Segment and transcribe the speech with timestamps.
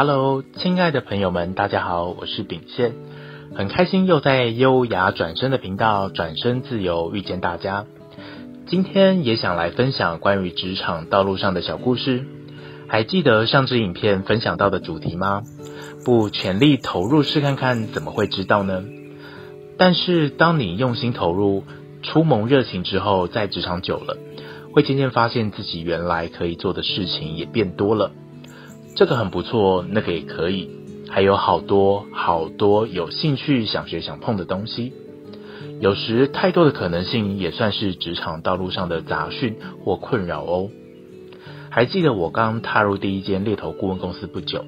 [0.00, 2.94] Hello，亲爱的朋友们，大家好，我是秉宪，
[3.56, 7.84] 很开心又在优雅转身的频道转身自由遇见大家。
[8.68, 12.24] 今天也想来分享关于职场道路上的小故事。
[12.86, 15.42] 还记得上支影片分享到的主题吗？
[16.04, 18.84] 不全力投入试看看，怎么会知道呢？
[19.76, 21.64] 但是当你用心投入、
[22.04, 24.16] 初萌热情之后，在职场久了，
[24.72, 28.12] 会渐渐发现自己原来可以做的事情也变多了。
[28.98, 30.68] 这个很不错，那个也可以，
[31.08, 34.92] 还有好多好多有兴趣、想学、想碰的东西。
[35.78, 40.68] 有时太多的可能性也算是职场道路上的杂讯或困扰哦。
[41.70, 44.64] 还记得我刚踏入第一间猎头顾问公司不久，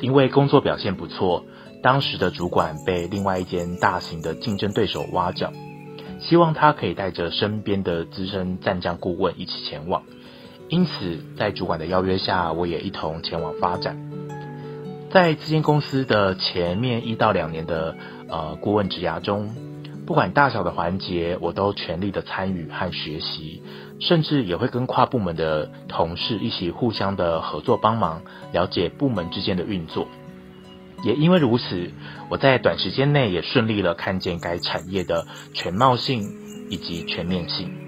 [0.00, 1.44] 因为工作表现不错，
[1.82, 5.52] 当时的主管被另外一间大型的竞争对手挖角，
[6.20, 10.04] 希望他可以带着身边的资深战将顾问一起前往。
[10.68, 13.96] 因此，在主管的邀约下，我也一同前往发展。
[15.12, 17.96] 在这间公司的前面一到两年的
[18.28, 19.54] 呃顾问职涯中，
[20.06, 23.62] 不管大小的环节，我都全力的参与和学习，
[24.00, 28.22] 甚至也会跟跨部门的同事一起互相的合作帮忙，
[28.52, 30.08] 了解部门之间的运作。
[31.04, 31.92] 也因为如此，
[32.30, 36.22] 我在短时间内也顺利了看见该产业的全貌性
[36.70, 37.83] 以及全面性。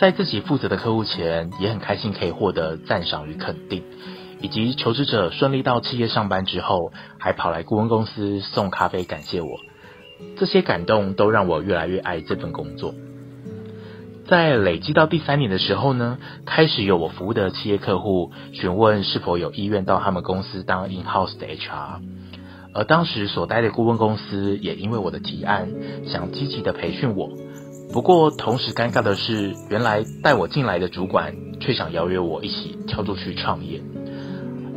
[0.00, 3.82] 在自己负责的客户前，也很开心可以获得赞赏与肯定，
[4.40, 9.48] 以及求职者顺利到企业上班之后，还跑来顾问公司送咖啡感谢我。
[10.36, 12.94] 这些感动都让我越来越爱这份工作。
[14.28, 22.00] 在累积到第三年的时候呢，开始有我服务的企业客户询问是否有意愿到他们公司当 in-house 的 HR，
[22.72, 25.68] 而当时所待的顾问公司也因为我的提案，
[26.06, 27.30] 想积极的培训我。
[27.90, 33.82] 不过，同时尴尬的是，原来带我进来的主管却想邀约我一起跳出去创业。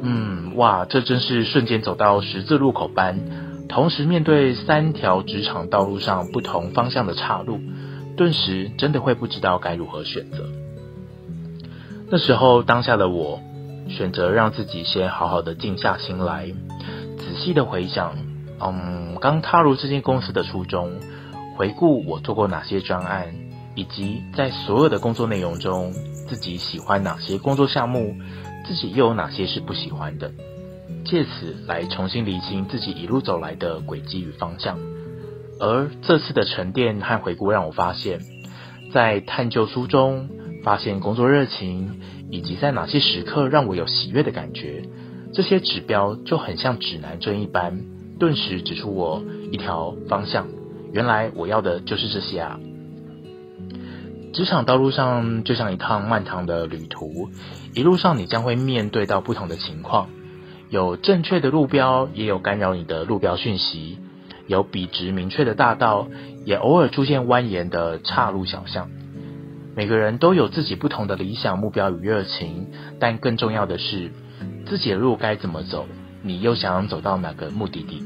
[0.01, 3.19] 嗯，哇，这真是瞬间走到十字路口般，
[3.67, 7.59] 同时面对三条职场道路上不同方向的岔路，
[8.15, 10.49] 顿时真的会不知道该如何选择。
[12.09, 13.41] 那时候，当下的我
[13.89, 16.47] 选择让自己先好好的静下心来，
[17.17, 18.15] 仔细的回想，
[18.61, 20.93] 嗯，刚踏入这间公司的初衷。
[21.55, 23.33] 回顾我做过哪些专案，
[23.75, 25.91] 以及在所有的工作内容中，
[26.27, 28.15] 自己喜欢哪些工作项目，
[28.65, 30.31] 自己又有哪些是不喜欢的，
[31.05, 34.79] 借此来重新厘清自己一路走来的轨迹与方向。
[35.59, 38.19] 而这次的沉淀和回顾，让我发现，
[38.93, 40.29] 在探究书中
[40.63, 41.99] 发现工作热情，
[42.31, 44.83] 以及在哪些时刻让我有喜悦的感觉，
[45.33, 47.83] 这些指标就很像指南针一般，
[48.17, 50.47] 顿时指出我一条方向。
[50.93, 52.59] 原来我要的就是这些啊！
[54.33, 57.29] 职场道路上就像一趟漫长的旅途，
[57.73, 60.09] 一路上你将会面对到不同的情况，
[60.69, 63.97] 有正确的路标，也有干扰你的路标讯息；
[64.47, 66.07] 有笔直明确的大道，
[66.45, 68.89] 也偶尔出现蜿蜒的岔路小巷。
[69.75, 72.67] 每个人都有自己不同的理想目标与热情，
[72.99, 74.11] 但更重要的是，
[74.65, 75.87] 自己的路该怎么走？
[76.23, 78.03] 你又想走到哪个目的地？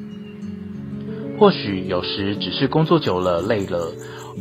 [1.37, 3.91] 或许有时只是工作久了累了，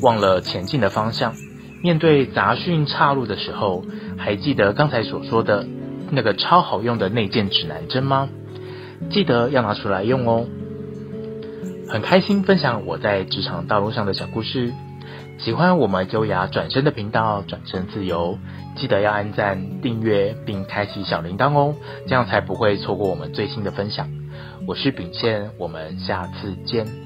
[0.00, 1.34] 忘了前进的方向。
[1.82, 3.84] 面对杂讯岔路的时候，
[4.16, 5.66] 还记得刚才所说的
[6.10, 8.28] 那个超好用的内建指南针吗？
[9.10, 10.46] 记得要拿出来用哦。
[11.88, 14.72] 很开心分享我在职场道路上的小故事。
[15.38, 18.38] 喜欢我们优雅转身的频道，转身自由，
[18.76, 21.74] 记得要按赞、订阅并开启小铃铛哦，
[22.06, 24.08] 这样才不会错过我们最新的分享。
[24.66, 27.03] 我是秉宪，我们下次见。